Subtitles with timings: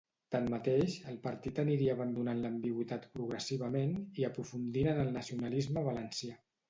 [0.35, 3.93] Tanmateix, el partit aniria abandonant l'ambigüitat progressivament,
[4.23, 6.41] i aprofundint en el nacionalisme valencià.